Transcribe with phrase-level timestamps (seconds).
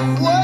[0.00, 0.39] Whoa!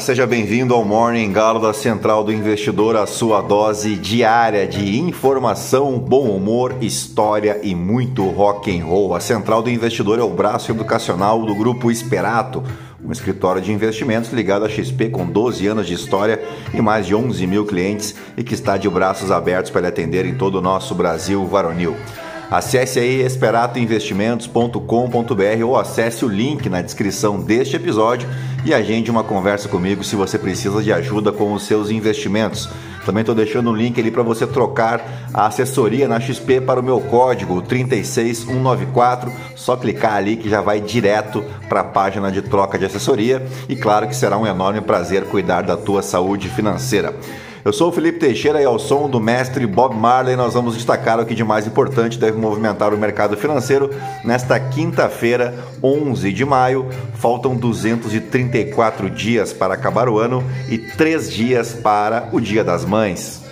[0.00, 5.98] Seja bem-vindo ao Morning Galo da Central do Investidor, a sua dose diária de informação,
[5.98, 9.14] bom humor, história e muito rock and roll.
[9.14, 12.62] A Central do Investidor é o braço educacional do grupo Esperato,
[13.02, 16.42] um escritório de investimentos ligado à XP com 12 anos de história
[16.74, 20.34] e mais de 11 mil clientes e que está de braços abertos para atender em
[20.34, 21.96] todo o nosso Brasil varonil.
[22.50, 28.28] Acesse aí esperatoinvestimentos.com.br ou acesse o link na descrição deste episódio
[28.66, 32.68] e agende uma conversa comigo se você precisa de ajuda com os seus investimentos.
[33.04, 36.82] Também estou deixando um link ali para você trocar a assessoria na XP para o
[36.82, 39.32] meu código 36194.
[39.54, 43.76] Só clicar ali que já vai direto para a página de troca de assessoria e
[43.76, 47.14] claro que será um enorme prazer cuidar da tua saúde financeira.
[47.66, 51.18] Eu sou o Felipe Teixeira e ao som do mestre Bob Marley nós vamos destacar
[51.18, 53.90] o que de mais importante deve movimentar o mercado financeiro
[54.24, 56.88] nesta quinta-feira, 11 de maio.
[57.14, 63.42] Faltam 234 dias para acabar o ano e 3 dias para o Dia das Mães.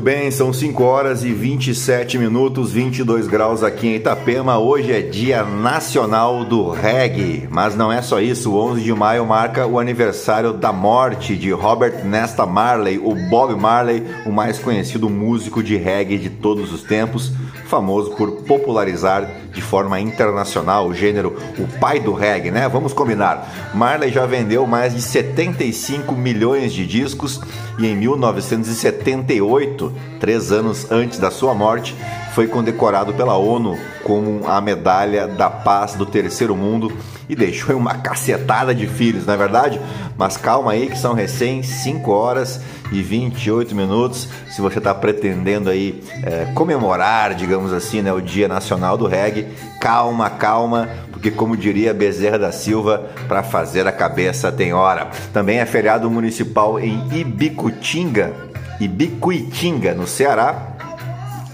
[0.00, 4.58] Muito bem, são 5 horas e 27 minutos, 22 graus aqui em Itapema.
[4.58, 8.52] Hoje é Dia Nacional do Reggae, mas não é só isso.
[8.52, 13.54] O 11 de maio marca o aniversário da morte de Robert Nesta Marley, o Bob
[13.54, 17.32] Marley, o mais conhecido músico de reggae de todos os tempos
[17.70, 22.68] famoso por popularizar de forma internacional o gênero o pai do reggae, né?
[22.68, 23.70] Vamos combinar.
[23.72, 27.40] Marley já vendeu mais de 75 milhões de discos
[27.78, 31.96] e em 1978, três anos antes da sua morte,
[32.34, 36.92] foi condecorado pela ONU com a medalha da paz do terceiro mundo
[37.28, 39.80] e deixou uma cacetada de filhos, não é verdade?
[40.16, 42.60] Mas calma aí que são recém 5 horas
[42.92, 44.28] e 28 minutos.
[44.50, 49.46] Se você está pretendendo aí é, comemorar, digamos assim, né, o Dia Nacional do Reggae,
[49.80, 55.08] calma, calma, porque como diria Bezerra da Silva, para fazer a cabeça tem hora.
[55.32, 58.49] Também é feriado municipal em Ibicutinga,
[58.80, 60.76] Ibicuitinga, no Ceará,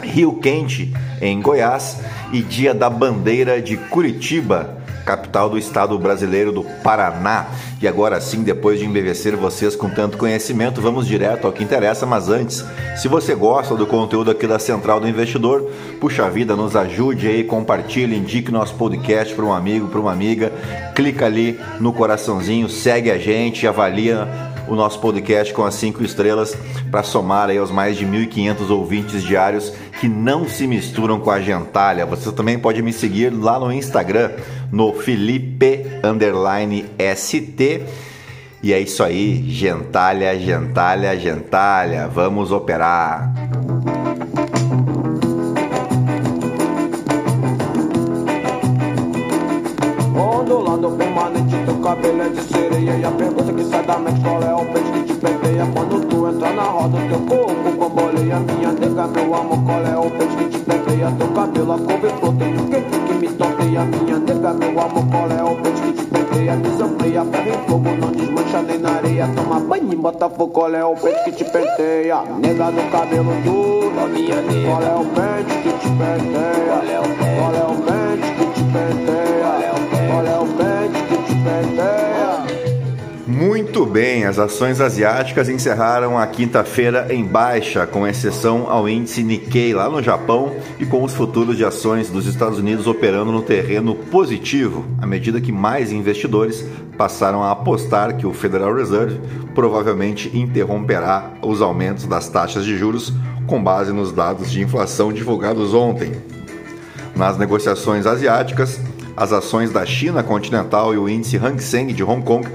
[0.03, 1.99] Rio Quente, em Goiás,
[2.33, 7.47] e Dia da Bandeira de Curitiba, capital do estado brasileiro do Paraná.
[7.81, 12.05] E agora sim, depois de embevecer vocês com tanto conhecimento, vamos direto ao que interessa.
[12.05, 12.65] Mas antes,
[12.97, 15.71] se você gosta do conteúdo aqui da Central do Investidor,
[16.01, 20.53] puxa vida, nos ajude aí, compartilhe, indique nosso podcast para um amigo, para uma amiga,
[20.95, 24.29] clica ali no coraçãozinho, segue a gente, avalia
[24.69, 26.57] o nosso podcast com as cinco estrelas
[26.91, 31.41] para somar aí aos mais de 1.500 ouvintes diários que não se misturam com a
[31.41, 32.07] gentalha.
[32.07, 34.31] Você também pode me seguir lá no Instagram,
[34.71, 35.85] no Felipe
[37.17, 37.83] ST.
[38.63, 42.09] E é isso aí, gentalha, gentalha, gentalha.
[42.09, 43.46] Vamos operar.
[69.07, 69.29] Areia.
[69.35, 70.25] Toma banho e bota
[70.77, 72.23] é o que te penteia?
[72.39, 74.43] Nega do cabelo duro, nega.
[74.65, 76.67] Qual é o peixe que te penteia?
[76.67, 77.17] Qual é o?
[77.37, 77.67] Qual é
[78.37, 79.37] que te penteia?
[79.43, 80.11] Qual é o?
[80.11, 82.17] Qual é o peixe que te penteia?
[83.27, 89.75] Muito bem, as ações asiáticas encerraram a quinta-feira em baixa, com exceção ao índice Nikkei
[89.75, 93.95] lá no Japão e com os futuros de ações dos Estados Unidos operando no terreno
[93.95, 96.65] positivo, à medida que mais investidores
[96.97, 99.21] passaram a apostar que o Federal Reserve
[99.55, 103.13] provavelmente interromperá os aumentos das taxas de juros
[103.47, 106.13] com base nos dados de inflação divulgados ontem.
[107.15, 108.81] Nas negociações asiáticas,
[109.17, 112.47] as ações da China continental e o índice Hang Seng de Hong Kong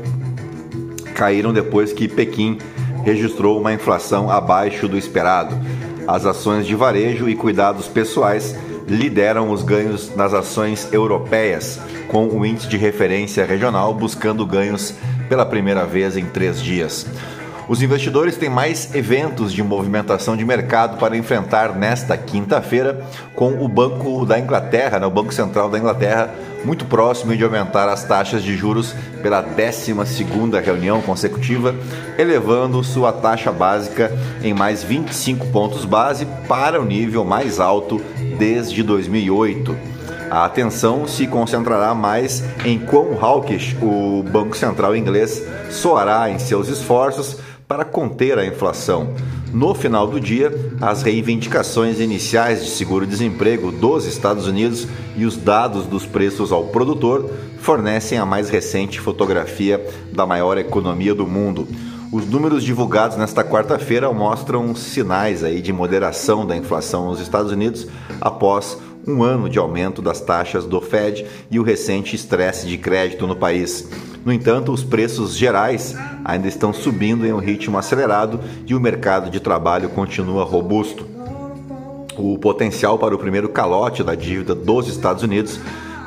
[1.16, 2.58] caíram depois que Pequim
[3.04, 5.56] registrou uma inflação abaixo do esperado.
[6.08, 8.56] As ações de varejo e cuidados pessoais
[8.92, 11.80] lideram os ganhos nas ações europeias,
[12.10, 14.94] com o índice de referência regional buscando ganhos
[15.30, 17.08] pela primeira vez em três dias.
[17.70, 23.02] Os investidores têm mais eventos de movimentação de mercado para enfrentar nesta quinta-feira,
[23.34, 26.30] com o Banco da Inglaterra, né, o Banco Central da Inglaterra,
[26.64, 29.94] muito próximo de aumentar as taxas de juros pela 12
[30.64, 31.76] reunião consecutiva,
[32.18, 34.12] elevando sua taxa básica
[34.44, 38.02] em mais 25 pontos base para o nível mais alto
[38.38, 39.76] desde 2008.
[40.30, 46.70] A atenção se concentrará mais em quão hawkish o Banco Central inglês soará em seus
[46.70, 47.38] esforços
[47.72, 49.14] para conter a inflação.
[49.54, 54.86] No final do dia, as reivindicações iniciais de seguro-desemprego dos Estados Unidos
[55.16, 59.82] e os dados dos preços ao produtor fornecem a mais recente fotografia
[60.12, 61.66] da maior economia do mundo.
[62.12, 67.88] Os números divulgados nesta quarta-feira mostram sinais aí de moderação da inflação nos Estados Unidos
[68.20, 68.78] após
[69.08, 73.36] um ano de aumento das taxas do Fed e o recente estresse de crédito no
[73.36, 73.88] país.
[74.24, 79.30] No entanto, os preços gerais ainda estão subindo em um ritmo acelerado e o mercado
[79.30, 81.06] de trabalho continua robusto.
[82.18, 85.60] O potencial para o primeiro calote da dívida dos Estados Unidos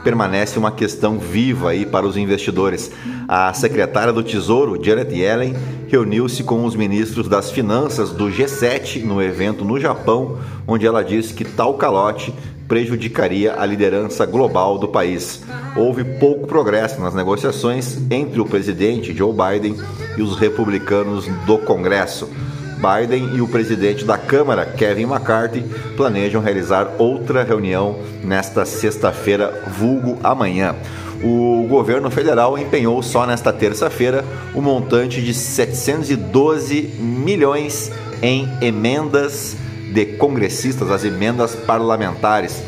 [0.05, 2.93] permanece uma questão viva aí para os investidores.
[3.27, 5.57] A secretária do Tesouro, Janet Yellen,
[5.89, 10.39] reuniu-se com os ministros das Finanças do G7 no evento no Japão,
[10.69, 12.35] onde ela disse que tal calote
[12.69, 15.43] prejudicaria a liderança global do país.
[15.77, 19.77] Houve pouco progresso nas negociações entre o presidente Joe Biden
[20.17, 22.29] e os republicanos do Congresso.
[22.75, 25.65] Biden e o presidente da Câmara, Kevin McCarthy,
[25.97, 30.75] planejam realizar outra reunião nesta sexta-feira, vulgo amanhã.
[31.23, 34.23] O governo federal empenhou só nesta terça-feira
[34.55, 37.91] o um montante de 712 milhões
[38.21, 39.57] em emendas
[39.95, 42.61] de congressistas, as emendas parlamentares.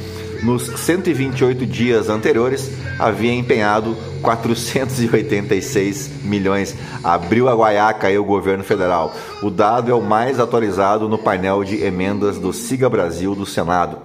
[0.44, 2.70] Nos 128 dias anteriores,
[3.00, 6.76] havia empenhado 486 milhões.
[7.02, 9.12] Abriu a guaiaca aí o governo federal.
[9.42, 13.98] O dado é o mais atualizado no painel de emendas do Siga Brasil do Senado.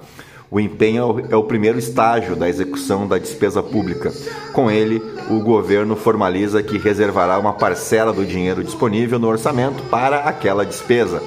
[0.49, 4.11] O empenho é o primeiro estágio da execução da despesa pública.
[4.51, 10.21] Com ele, o governo formaliza que reservará uma parcela do dinheiro disponível no orçamento para
[10.21, 11.21] aquela despesa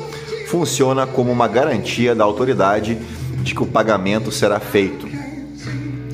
[0.54, 2.96] funciona como uma garantia da autoridade
[3.42, 5.08] de que o pagamento será feito.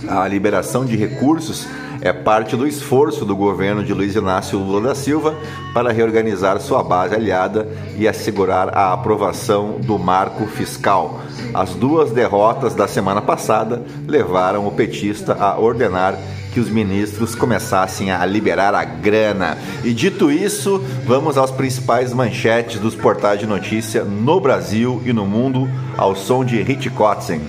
[0.09, 1.69] A liberação de recursos
[2.01, 5.35] é parte do esforço do governo de Luiz Inácio Lula da Silva
[5.75, 11.21] para reorganizar sua base aliada e assegurar a aprovação do marco fiscal.
[11.53, 16.17] As duas derrotas da semana passada levaram o petista a ordenar
[16.53, 19.57] que os ministros começassem a liberar a grana.
[19.85, 25.25] E dito isso, vamos às principais manchetes dos portais de notícia no Brasil e no
[25.25, 27.41] mundo, ao som de Hit Kotzen.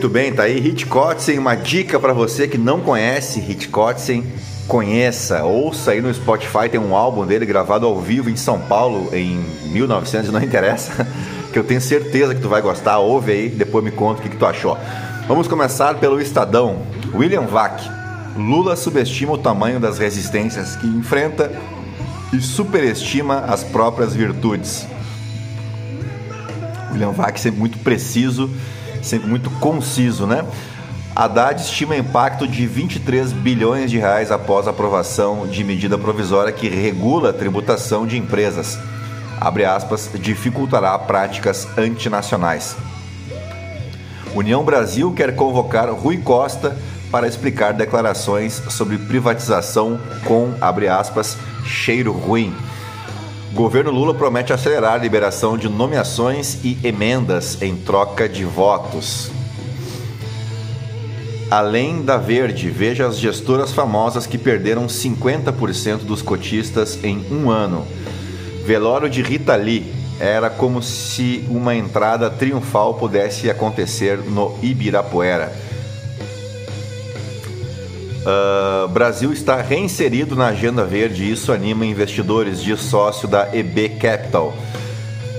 [0.00, 4.24] Muito bem, tá aí Hitchcock, uma dica para você que não conhece Hitchcock,
[4.66, 9.14] conheça, ouça aí no Spotify, tem um álbum dele gravado ao vivo em São Paulo
[9.14, 11.06] em 1900, não interessa,
[11.52, 14.30] que eu tenho certeza que tu vai gostar, ouve aí, depois me conta o que,
[14.30, 14.78] que tu achou.
[15.28, 16.78] Vamos começar pelo Estadão.
[17.14, 17.82] William Vac.
[18.34, 21.52] Lula subestima o tamanho das resistências que enfrenta
[22.32, 24.86] e superestima as próprias virtudes.
[26.90, 28.48] William Vac sempre muito preciso
[29.02, 30.44] sempre muito conciso, né?
[31.14, 37.30] Haddad estima impacto de 23 bilhões de reais após aprovação de medida provisória que regula
[37.30, 38.78] a tributação de empresas.
[39.40, 42.76] Abre aspas, dificultará práticas antinacionais.
[44.34, 46.76] União Brasil quer convocar Rui Costa
[47.10, 52.54] para explicar declarações sobre privatização com, abre aspas, cheiro ruim.
[53.52, 59.30] Governo Lula promete acelerar a liberação de nomeações e emendas em troca de votos.
[61.50, 67.84] Além da Verde, veja as gestoras famosas que perderam 50% dos cotistas em um ano.
[68.64, 69.92] Velório de Rita Lee.
[70.20, 75.52] Era como se uma entrada triunfal pudesse acontecer no Ibirapuera.
[78.20, 83.90] Uh, Brasil está reinserido na agenda verde e isso anima investidores, de sócio da EB
[84.00, 84.54] Capital.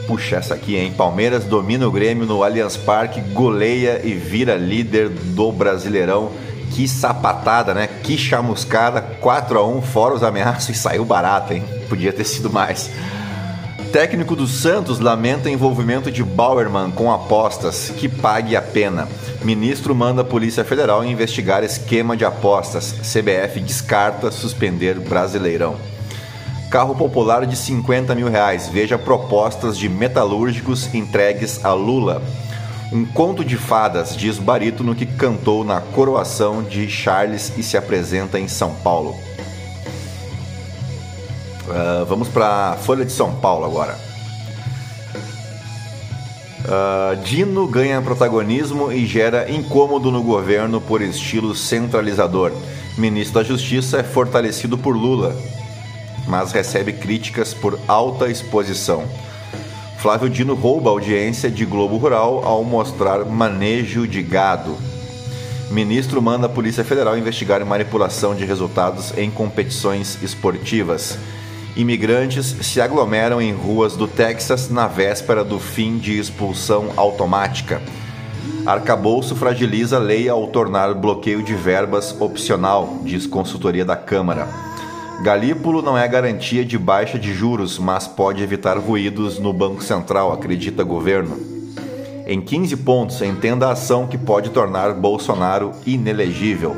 [0.07, 0.91] Puxa, essa aqui, hein?
[0.91, 6.31] Palmeiras domina o Grêmio no Allianz Parque, goleia e vira líder do Brasileirão.
[6.71, 7.87] Que sapatada, né?
[8.01, 9.01] Que chamuscada.
[9.01, 11.63] 4 a 1 fora os ameaços e saiu barato, hein?
[11.87, 12.89] Podia ter sido mais.
[13.91, 19.05] Técnico do Santos lamenta envolvimento de Bauerman com apostas, que pague a pena.
[19.41, 22.93] Ministro manda a Polícia Federal investigar esquema de apostas.
[23.01, 25.75] CBF descarta suspender Brasileirão.
[26.69, 28.69] Carro popular de 50 mil reais.
[28.69, 32.21] Veja propostas de metalúrgicos entregues a Lula.
[32.93, 38.39] Um conto de fadas, diz barítono que cantou na coroação de Charles e se apresenta
[38.39, 39.17] em São Paulo.
[41.71, 43.97] Uh, vamos para Folha de São Paulo agora.
[46.63, 52.51] Uh, Dino ganha protagonismo e gera incômodo no governo por estilo centralizador.
[52.97, 55.35] Ministro da Justiça é fortalecido por Lula
[56.27, 59.03] mas recebe críticas por alta exposição.
[59.97, 64.75] Flávio Dino rouba audiência de Globo Rural ao mostrar manejo de gado.
[65.69, 71.17] Ministro manda a Polícia Federal investigar manipulação de resultados em competições esportivas.
[71.75, 77.81] Imigrantes se aglomeram em ruas do Texas na véspera do fim de expulsão automática.
[78.65, 84.47] Arcabouço fragiliza a lei ao tornar bloqueio de verbas opcional, diz consultoria da Câmara.
[85.23, 90.33] Galípolo não é garantia de baixa de juros, mas pode evitar ruídos no Banco Central,
[90.33, 91.37] acredita governo.
[92.27, 96.75] Em 15 pontos, entenda a ação que pode tornar Bolsonaro inelegível.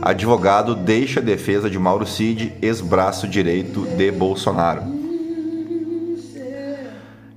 [0.00, 4.82] Advogado deixa a defesa de Mauro Cid, ex-braço direito de Bolsonaro.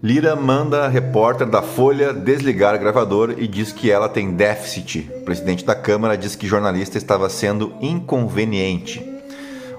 [0.04, 5.10] Lira manda repórter da Folha desligar gravador e diz que ela tem déficit.
[5.18, 9.06] O presidente da Câmara diz que jornalista estava sendo inconveniente.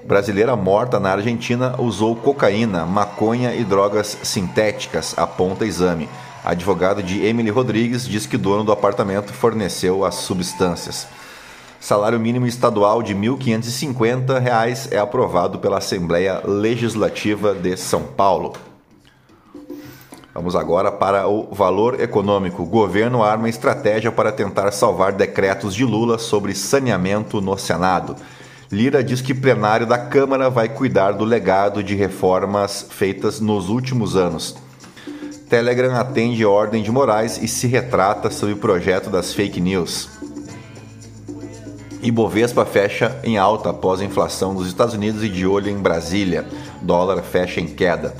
[0.05, 6.09] Brasileira morta na Argentina usou cocaína, maconha e drogas sintéticas, aponta exame.
[6.43, 11.07] Advogado de Emily Rodrigues diz que dono do apartamento forneceu as substâncias.
[11.83, 18.53] Salário mínimo estadual de R$ 1.550 é aprovado pela Assembleia Legislativa de São Paulo.
[20.33, 22.63] Vamos agora para o valor econômico.
[22.63, 28.15] O governo arma estratégia para tentar salvar decretos de Lula sobre saneamento no Senado.
[28.71, 34.15] Lira diz que plenário da Câmara vai cuidar do legado de reformas feitas nos últimos
[34.15, 34.55] anos.
[35.49, 40.32] Telegram atende ordem de Moraes e se retrata sobre o projeto das fake news.
[42.03, 46.45] Ibovespa fecha em alta após a inflação dos Estados Unidos e de olho em Brasília.
[46.81, 48.13] Dólar fecha em queda.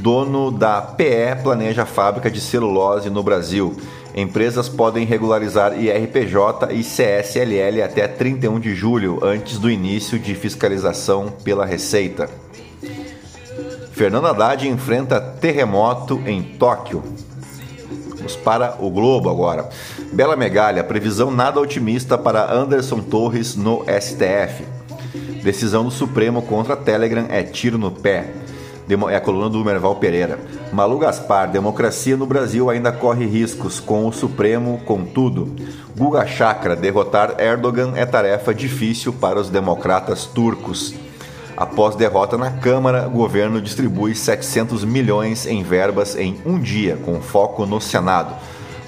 [0.00, 3.76] Dono da PE planeja fábrica de celulose no Brasil.
[4.14, 11.32] Empresas podem regularizar IRPJ e CSLL até 31 de julho, antes do início de fiscalização
[11.44, 12.28] pela Receita.
[13.92, 17.02] Fernando Haddad enfrenta terremoto em Tóquio.
[18.16, 19.68] Vamos para o Globo agora.
[20.16, 24.64] Bela Megalha, previsão nada otimista para Anderson Torres no STF.
[25.44, 28.32] Decisão do Supremo contra Telegram é tiro no pé
[29.10, 30.38] é a coluna do Merval Pereira.
[30.72, 35.54] Malu Gaspar, democracia no Brasil ainda corre riscos com o Supremo, contudo.
[35.94, 40.94] Guga Chakra, derrotar Erdogan é tarefa difícil para os democratas turcos.
[41.54, 47.20] Após derrota na Câmara, o governo distribui 700 milhões em verbas em um dia, com
[47.20, 48.34] foco no Senado.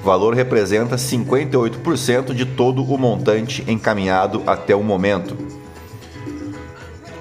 [0.08, 5.36] O valor representa 58% de todo o montante encaminhado até o momento.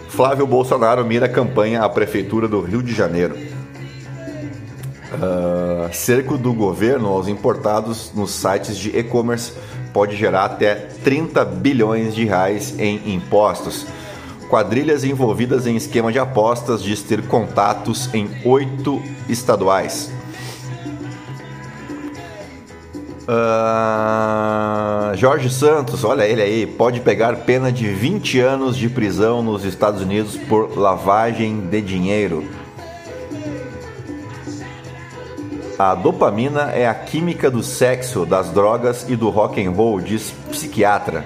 [0.08, 3.36] Flávio Bolsonaro mira campanha à Prefeitura do Rio de Janeiro.
[5.12, 9.52] Uh, cerco do governo aos importados nos sites de e-commerce
[9.92, 13.86] pode gerar até 30 bilhões de reais em impostos.
[14.50, 20.16] Quadrilhas envolvidas em esquema de apostas diz ter contatos em oito estaduais.
[23.28, 29.66] Uh, Jorge Santos, olha ele aí, pode pegar pena de 20 anos de prisão nos
[29.66, 32.46] Estados Unidos por lavagem de dinheiro.
[35.78, 40.34] A dopamina é a química do sexo, das drogas e do rock and roll, diz
[40.50, 41.26] psiquiatra.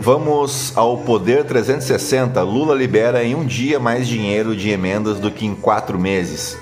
[0.00, 2.42] Vamos ao Poder 360.
[2.42, 6.58] Lula libera em um dia mais dinheiro de emendas do que em quatro meses.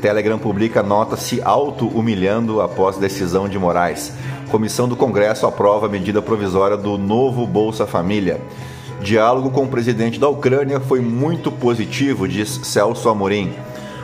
[0.00, 4.12] Telegram publica nota se auto-humilhando após decisão de Moraes.
[4.50, 8.40] Comissão do Congresso aprova medida provisória do novo Bolsa Família.
[9.02, 13.52] Diálogo com o presidente da Ucrânia foi muito positivo, diz Celso Amorim.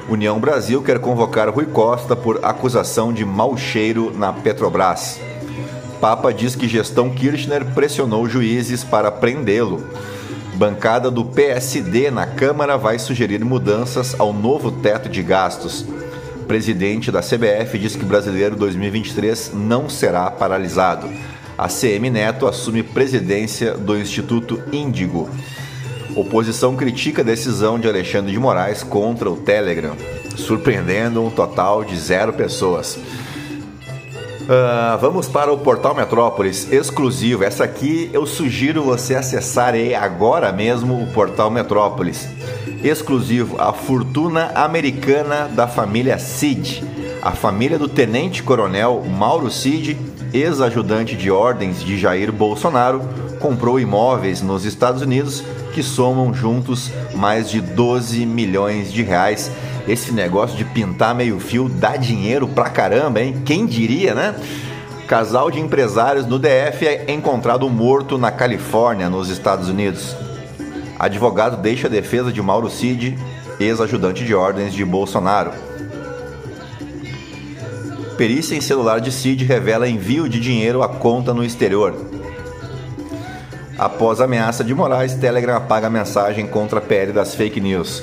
[0.09, 5.19] União Brasil quer convocar Rui Costa por acusação de mau cheiro na Petrobras.
[6.01, 9.83] Papa diz que gestão Kirchner pressionou juízes para prendê-lo.
[10.57, 15.85] Bancada do PSD na Câmara vai sugerir mudanças ao novo teto de gastos.
[16.49, 21.11] Presidente da CBF diz que Brasileiro 2023 não será paralisado.
[21.59, 25.29] A CM Neto assume presidência do Instituto Índigo.
[26.15, 29.95] Oposição critica a decisão de Alexandre de Moraes contra o Telegram,
[30.39, 32.99] surpreendendo um total de zero pessoas.
[34.47, 37.43] Uh, vamos para o Portal Metrópolis exclusivo.
[37.43, 42.29] Essa aqui eu sugiro você acessar agora mesmo o Portal Metrópolis.
[42.85, 46.85] Exclusivo, a fortuna americana da família Cid.
[47.21, 49.99] A família do tenente coronel Mauro Cid,
[50.33, 53.03] ex-ajudante de ordens de Jair Bolsonaro,
[53.41, 55.43] comprou imóveis nos Estados Unidos
[55.75, 59.51] que somam juntos mais de 12 milhões de reais
[59.89, 63.43] esse negócio de pintar meio fio dá dinheiro pra caramba, hein?
[63.45, 64.35] Quem diria, né?
[65.07, 70.17] Casal de empresários no DF é encontrado morto na Califórnia, nos Estados Unidos.
[70.99, 73.17] Advogado deixa a defesa de Mauro Cid,
[73.61, 75.53] ex-ajudante de ordens de Bolsonaro.
[78.17, 81.95] Perícia em celular de Cid revela envio de dinheiro à conta no exterior.
[83.79, 88.03] Após ameaça de Moraes, Telegram apaga a mensagem contra a PL das fake news.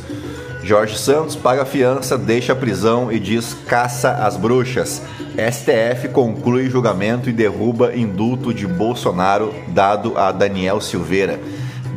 [0.63, 5.01] Jorge Santos paga fiança, deixa a prisão e diz caça às bruxas.
[5.35, 11.37] STF conclui julgamento e derruba indulto de Bolsonaro dado a Daniel Silveira.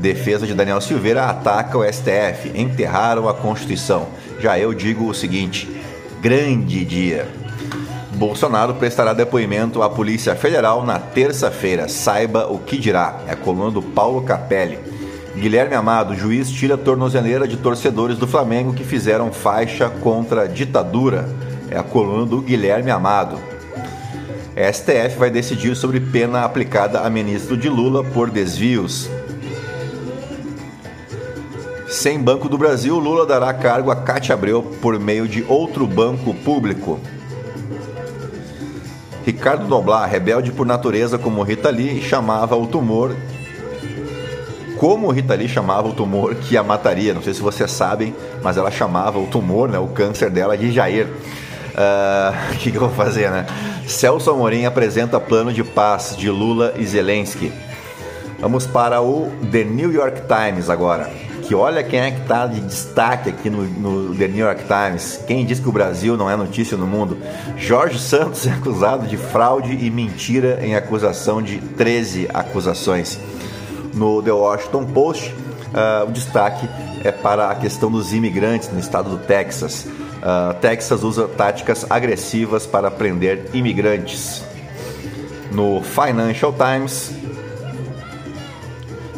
[0.00, 2.50] Defesa de Daniel Silveira ataca o STF.
[2.54, 4.08] Enterraram a Constituição.
[4.40, 5.68] Já eu digo o seguinte:
[6.20, 7.28] grande dia.
[8.14, 11.86] Bolsonaro prestará depoimento à Polícia Federal na terça-feira.
[11.86, 13.20] Saiba o que dirá.
[13.28, 14.95] É a coluna do Paulo Capelli.
[15.36, 21.28] Guilherme Amado, juiz tira tornozeleira de torcedores do Flamengo que fizeram faixa contra a ditadura.
[21.70, 23.38] É a coluna do Guilherme Amado.
[24.56, 29.10] STF vai decidir sobre pena aplicada a ministro de Lula por desvios.
[31.86, 36.32] Sem Banco do Brasil, Lula dará cargo a Cátia Abreu por meio de outro banco
[36.32, 36.98] público.
[39.26, 43.14] Ricardo Noblar, rebelde por natureza como Rita Lee, chamava o tumor
[44.76, 47.14] como Rita Lee chamava o tumor que a mataria.
[47.14, 50.72] Não sei se vocês sabem, mas ela chamava o tumor, né, o câncer dela de
[50.72, 51.08] Jair.
[51.76, 53.46] Ah, o uh, que, que eu vou fazer, né?
[53.86, 57.52] Celso Amorim apresenta plano de paz de Lula e Zelensky.
[58.38, 61.10] Vamos para o The New York Times agora.
[61.42, 65.20] Que olha quem é que está de destaque aqui no, no, The New York Times.
[65.26, 67.18] Quem diz que o Brasil não é notícia no mundo?
[67.56, 73.20] Jorge Santos é acusado de fraude e mentira em acusação de 13 acusações
[73.96, 76.68] no The Washington Post, uh, o destaque
[77.02, 79.86] é para a questão dos imigrantes no estado do Texas.
[79.86, 84.44] Uh, Texas usa táticas agressivas para prender imigrantes.
[85.50, 87.12] No Financial Times,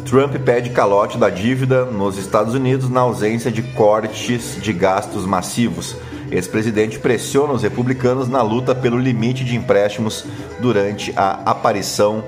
[0.05, 5.95] Trump pede calote da dívida nos Estados Unidos na ausência de cortes de gastos massivos.
[6.31, 10.23] Ex-presidente pressiona os republicanos na luta pelo limite de empréstimos
[10.59, 12.23] durante a aparição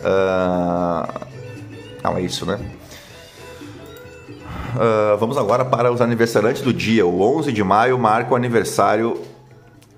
[0.00, 1.31] uh,
[2.02, 2.58] não, é isso, né?
[4.74, 7.06] Uh, vamos agora para os aniversariantes do dia.
[7.06, 9.20] O 11 de maio marca o aniversário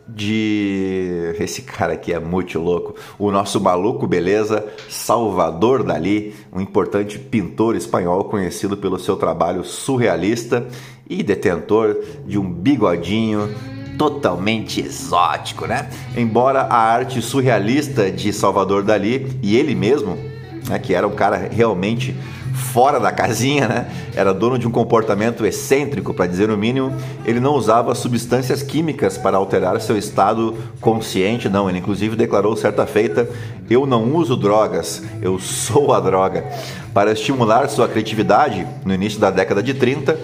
[0.06, 1.34] de.
[1.38, 2.94] Esse cara aqui é muito louco.
[3.18, 4.66] O nosso maluco, beleza?
[4.88, 10.66] Salvador Dali, um importante pintor espanhol conhecido pelo seu trabalho surrealista
[11.08, 13.54] e detentor de um bigodinho
[13.96, 15.88] totalmente exótico, né?
[16.16, 20.33] Embora a arte surrealista de Salvador Dali e ele mesmo
[20.68, 22.14] né, que era um cara realmente
[22.54, 23.86] fora da casinha, né?
[24.14, 26.92] Era dono de um comportamento excêntrico, para dizer o mínimo.
[27.24, 31.68] Ele não usava substâncias químicas para alterar seu estado consciente, não.
[31.68, 33.28] Ele inclusive declarou certa feita:
[33.68, 36.44] "Eu não uso drogas, eu sou a droga".
[36.92, 40.16] Para estimular sua criatividade, no início da década de 30,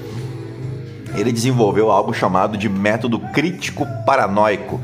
[1.16, 4.80] ele desenvolveu algo chamado de método crítico paranoico.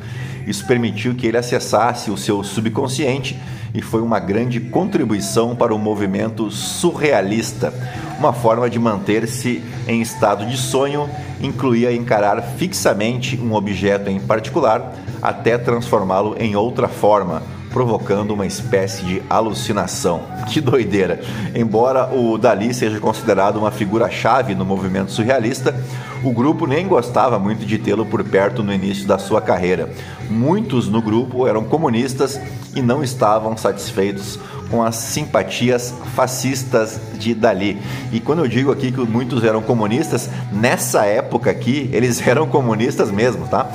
[0.46, 3.38] Isso permitiu que ele acessasse o seu subconsciente
[3.76, 7.72] e foi uma grande contribuição para o movimento surrealista.
[8.18, 11.08] Uma forma de manter-se em estado de sonho
[11.42, 19.04] incluía encarar fixamente um objeto em particular até transformá-lo em outra forma, provocando uma espécie
[19.04, 20.22] de alucinação.
[20.48, 21.20] Que doideira!
[21.54, 25.74] Embora o Dali seja considerado uma figura-chave no movimento surrealista,
[26.22, 29.90] O grupo nem gostava muito de tê-lo por perto no início da sua carreira.
[30.28, 32.40] Muitos no grupo eram comunistas
[32.74, 34.38] e não estavam satisfeitos
[34.70, 37.80] com as simpatias fascistas de Dali.
[38.12, 43.10] E quando eu digo aqui que muitos eram comunistas, nessa época aqui eles eram comunistas
[43.10, 43.68] mesmo, tá?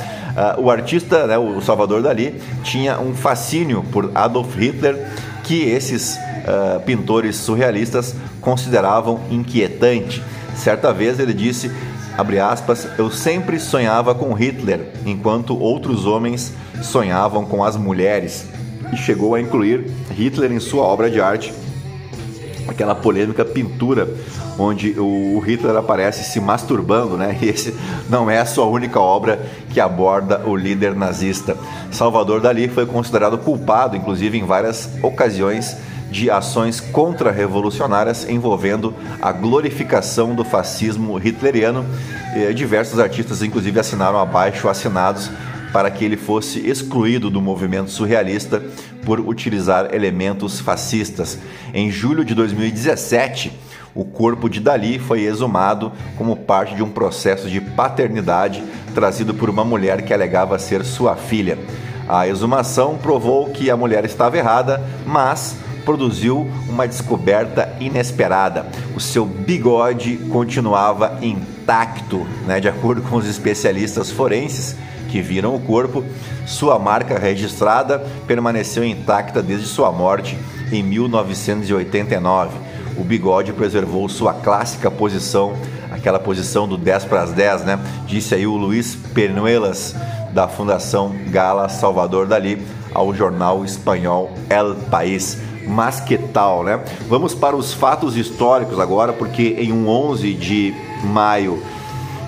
[0.58, 5.08] Uh, o artista, né, o Salvador Dali, tinha um fascínio por Adolf Hitler
[5.44, 10.24] que esses uh, pintores surrealistas consideravam inquietante.
[10.56, 11.72] Certa vez ele disse,
[12.18, 18.46] abre aspas, eu sempre sonhava com Hitler, enquanto outros homens sonhavam com as mulheres
[18.92, 21.54] e chegou a incluir Hitler em sua obra de arte,
[22.68, 24.08] aquela polêmica pintura
[24.58, 27.38] onde o Hitler aparece se masturbando, né?
[27.42, 27.76] E esse
[28.10, 31.58] não é a sua única obra que aborda o líder nazista.
[31.90, 35.76] Salvador Dali foi considerado culpado, inclusive em várias ocasiões,
[36.12, 41.86] de ações contra-revolucionárias envolvendo a glorificação do fascismo hitleriano.
[42.36, 45.32] E diversos artistas, inclusive, assinaram abaixo assinados
[45.72, 48.62] para que ele fosse excluído do movimento surrealista
[49.06, 51.40] por utilizar elementos fascistas.
[51.74, 53.52] Em julho de 2017,
[53.96, 59.50] o corpo de Dali foi exumado como parte de um processo de paternidade trazido por
[59.50, 61.58] uma mulher que alegava ser sua filha.
[62.08, 68.66] A exumação provou que a mulher estava errada, mas produziu uma descoberta inesperada.
[68.96, 72.60] O seu bigode continuava intacto, né?
[72.60, 74.76] de acordo com os especialistas forenses
[75.10, 76.04] que viram o corpo,
[76.46, 80.38] sua marca registrada permaneceu intacta desde sua morte
[80.72, 82.58] em 1989.
[82.98, 85.54] O bigode preservou sua clássica posição,
[85.92, 87.80] aquela posição do 10 para as 10, né?
[88.06, 89.96] Disse aí o Luiz Pernuelas,
[90.34, 92.62] da Fundação Gala Salvador Dali,
[92.94, 95.38] ao jornal espanhol El País.
[95.68, 96.80] Mas que tal, né?
[97.08, 101.62] Vamos para os fatos históricos agora, porque em um 11 de maio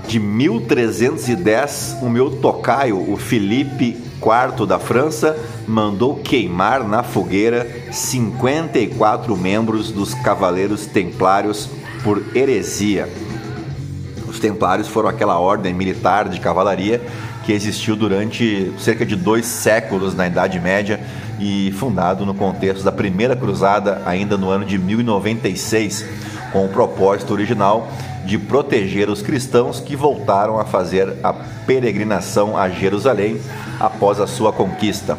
[0.08, 9.36] de 1310, o meu tocaio, o Felipe IV da França, mandou queimar na fogueira 54
[9.38, 11.70] membros dos Cavaleiros Templários
[12.04, 13.10] por heresia.
[14.28, 17.02] Os Templários foram aquela ordem militar de cavalaria
[17.46, 21.00] que existiu durante cerca de dois séculos na Idade Média
[21.40, 26.06] e fundado no contexto da Primeira Cruzada, ainda no ano de 1096,
[26.52, 27.88] com o propósito original
[28.26, 33.40] de proteger os cristãos que voltaram a fazer a peregrinação a Jerusalém
[33.80, 35.18] após a sua conquista.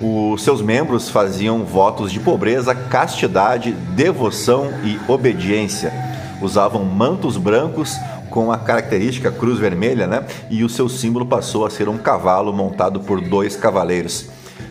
[0.00, 5.92] Os seus membros faziam votos de pobreza, castidade, devoção e obediência.
[6.40, 7.98] Usavam mantos brancos
[8.30, 10.24] com a característica cruz vermelha, né?
[10.48, 14.26] E o seu símbolo passou a ser um cavalo montado por dois cavaleiros.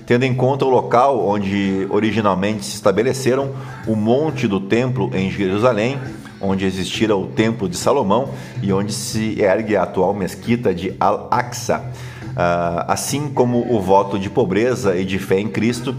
[0.08, 3.52] Tendo em conta o local onde originalmente se estabeleceram,
[3.86, 6.00] o Monte do Templo em Jerusalém,
[6.40, 8.30] onde existira o Templo de Salomão
[8.64, 11.92] e onde se ergue a atual mesquita de Al-Aqsa.
[12.28, 15.94] Uh, assim como o voto de pobreza e de fé em Cristo,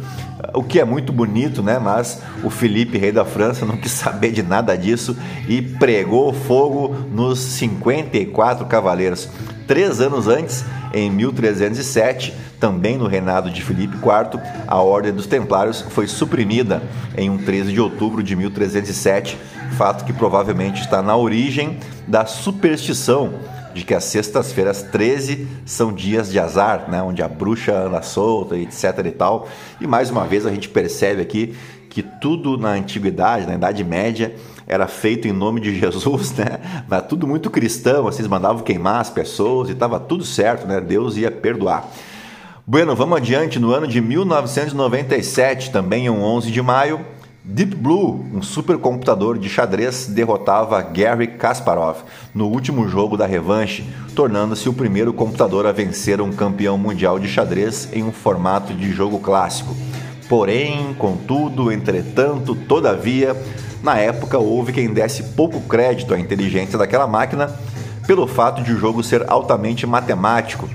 [0.54, 1.78] o que é muito bonito, né?
[1.78, 5.14] Mas o Felipe, rei da França, não quis saber de nada disso
[5.46, 9.28] e pregou fogo nos 54 cavaleiros.
[9.66, 15.80] Três anos antes, em 1307, também no reinado de Filipe IV, a Ordem dos Templários
[15.80, 16.82] foi suprimida
[17.16, 19.36] em um 13 de outubro de 1307
[19.78, 23.34] fato que provavelmente está na origem da superstição
[23.72, 28.56] de que as sextas-feiras 13 são dias de azar, né, onde a bruxa anda solta,
[28.56, 29.46] etc e tal.
[29.80, 31.54] E mais uma vez a gente percebe aqui
[31.88, 34.34] que tudo na antiguidade, na Idade Média,
[34.66, 36.84] era feito em nome de Jesus, né?
[36.88, 40.80] Mas tudo muito cristão, vocês mandavam queimar as pessoas e estava tudo certo, né?
[40.80, 41.88] Deus ia perdoar.
[42.70, 43.58] Bueno, vamos adiante.
[43.58, 47.00] No ano de 1997, também em 11 de maio,
[47.42, 52.00] Deep Blue, um supercomputador de xadrez, derrotava Gary Kasparov
[52.34, 57.26] no último jogo da revanche, tornando-se o primeiro computador a vencer um campeão mundial de
[57.26, 59.74] xadrez em um formato de jogo clássico.
[60.28, 63.34] Porém, contudo, entretanto, todavia,
[63.82, 67.50] na época houve quem desse pouco crédito à inteligência daquela máquina
[68.06, 70.68] pelo fato de o jogo ser altamente matemático,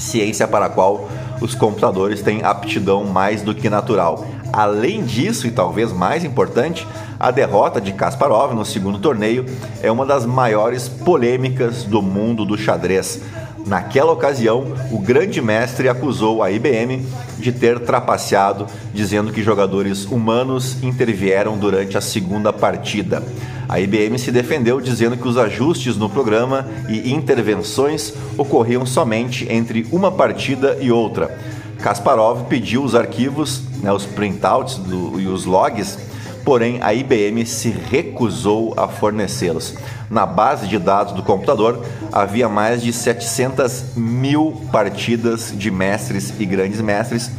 [0.00, 1.08] ciência para a qual
[1.40, 4.26] os computadores têm aptidão mais do que natural.
[4.52, 6.86] Além disso, e talvez mais importante,
[7.18, 9.46] a derrota de Kasparov no segundo torneio
[9.82, 13.20] é uma das maiores polêmicas do mundo do xadrez.
[13.66, 17.06] Naquela ocasião, o grande mestre acusou a IBM
[17.38, 23.22] de ter trapaceado, dizendo que jogadores humanos intervieram durante a segunda partida.
[23.68, 29.86] A IBM se defendeu dizendo que os ajustes no programa e intervenções ocorriam somente entre
[29.92, 31.38] uma partida e outra.
[31.80, 35.98] Kasparov pediu os arquivos, né, os printouts do, e os logs
[36.44, 39.74] porém a IBM se recusou a fornecê-los.
[40.10, 46.44] Na base de dados do computador havia mais de 700 mil partidas de mestres e
[46.44, 47.30] grandes mestres.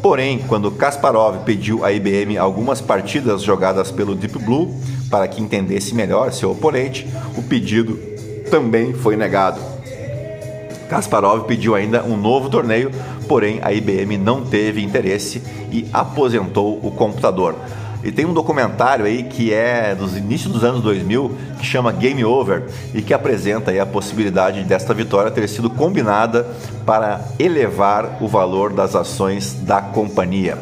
[0.00, 4.74] Porém, quando Kasparov pediu à IBM algumas partidas jogadas pelo Deep Blue
[5.10, 7.96] para que entendesse melhor seu oponente, o pedido
[8.50, 9.60] também foi negado.
[10.88, 12.90] Kasparov pediu ainda um novo torneio,
[13.26, 17.56] porém a IBM não teve interesse e aposentou o computador.
[18.02, 22.24] E tem um documentário aí que é dos inícios dos anos 2000 que chama Game
[22.24, 26.46] Over e que apresenta aí a possibilidade desta vitória ter sido combinada
[26.84, 30.58] para elevar o valor das ações da companhia.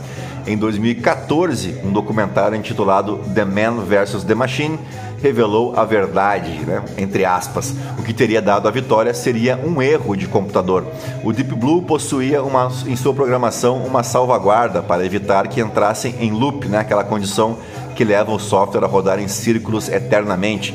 [0.46, 4.24] Em 2014, um documentário intitulado The Man vs.
[4.24, 4.78] The Machine
[5.22, 6.82] revelou a verdade, né?
[6.96, 7.74] entre aspas.
[7.98, 10.86] O que teria dado a vitória seria um erro de computador.
[11.22, 16.30] O Deep Blue possuía uma, em sua programação uma salvaguarda para evitar que entrassem em
[16.32, 16.78] loop, né?
[16.78, 17.58] aquela condição
[17.94, 20.74] que leva o software a rodar em círculos eternamente,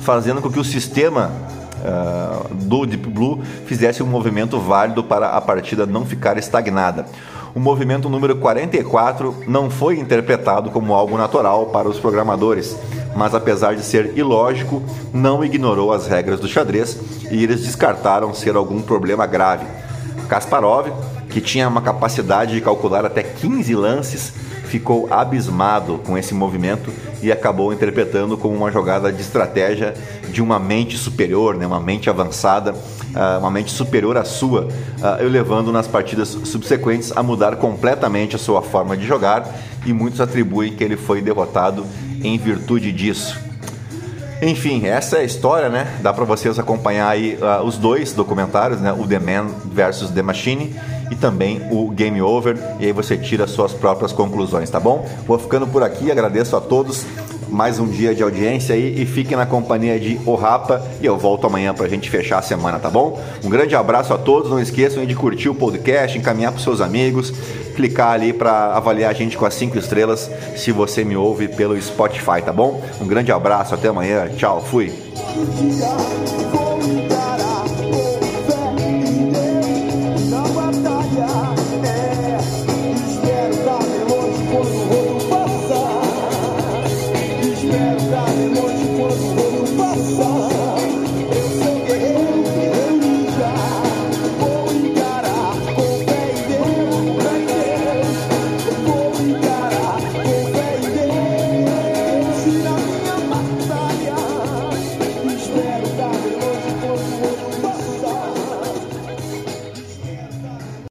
[0.00, 1.30] fazendo com que o sistema
[1.80, 7.06] uh, do Deep Blue fizesse um movimento válido para a partida não ficar estagnada
[7.54, 12.76] o movimento número 44 não foi interpretado como algo natural para os programadores,
[13.14, 16.98] mas apesar de ser ilógico, não ignorou as regras do xadrez
[17.30, 19.66] e eles descartaram ser algum problema grave.
[20.28, 20.88] Kasparov,
[21.28, 24.32] que tinha uma capacidade de calcular até 15 lances,
[24.72, 26.90] ficou abismado com esse movimento
[27.22, 29.92] e acabou interpretando como uma jogada de estratégia
[30.30, 35.28] de uma mente superior, né, uma mente avançada, uh, uma mente superior à sua, uh,
[35.28, 39.46] levando nas partidas subsequentes a mudar completamente a sua forma de jogar
[39.84, 41.86] e muitos atribuem que ele foi derrotado
[42.22, 43.40] em virtude disso.
[44.40, 45.98] Enfim, essa é a história, né?
[46.02, 48.92] Dá para vocês acompanhar aí uh, os dois documentários, né?
[48.92, 50.74] O The Man versus The Machine
[51.12, 55.08] e também o Game Over, e aí você tira suas próprias conclusões, tá bom?
[55.26, 57.04] Vou ficando por aqui, agradeço a todos
[57.52, 61.18] mais um dia de audiência aí e fiquem na companhia de O Rapa e eu
[61.18, 63.20] volto amanhã pra gente fechar a semana, tá bom?
[63.44, 67.30] Um grande abraço a todos, não esqueçam de curtir o podcast, encaminhar pros seus amigos,
[67.72, 71.80] clicar ali para avaliar a gente com as 5 estrelas se você me ouve pelo
[71.80, 72.82] Spotify, tá bom?
[73.00, 74.92] Um grande abraço, até amanhã, tchau, fui!